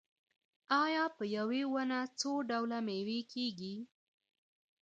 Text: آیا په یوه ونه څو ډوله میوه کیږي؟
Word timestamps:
آیا 0.83 1.05
په 1.17 1.23
یوه 1.35 1.61
ونه 1.73 1.99
څو 2.19 2.31
ډوله 2.49 2.79
میوه 2.87 3.19
کیږي؟ 3.33 3.75